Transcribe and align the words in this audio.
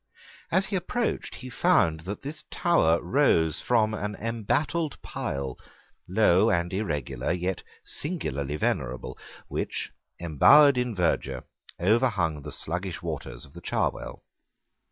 As 0.51 0.65
he 0.65 0.75
approached 0.75 1.35
he 1.35 1.49
found 1.51 1.99
that 2.09 2.23
this 2.23 2.43
tower 2.49 2.99
rose 3.03 3.61
from 3.61 3.93
an 3.93 4.15
embattled 4.15 4.99
pile, 5.03 5.59
low 6.09 6.49
and 6.49 6.73
irregular, 6.73 7.31
yet 7.31 7.61
singularly 7.85 8.55
venerable, 8.55 9.15
which, 9.47 9.91
embowered 10.19 10.75
in 10.75 10.95
verdure, 10.95 11.43
overhung 11.79 12.41
the 12.41 12.51
slugish 12.51 13.03
waters 13.03 13.45
of 13.45 13.53
the 13.53 13.61
Cherwell. 13.61 14.23